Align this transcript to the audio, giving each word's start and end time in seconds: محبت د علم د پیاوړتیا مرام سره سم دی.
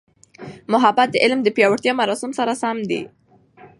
محبت 0.73 1.07
د 1.11 1.15
علم 1.23 1.39
د 1.43 1.47
پیاوړتیا 1.55 1.91
مرام 1.99 2.31
سره 2.39 2.53
سم 2.61 2.77
دی. 2.89 3.01